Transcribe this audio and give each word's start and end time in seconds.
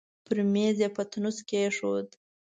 پر 0.25 0.37
مېز 0.53 0.77
يې 0.83 0.89
پتنوس 0.95 1.37
کېښود. 1.49 2.07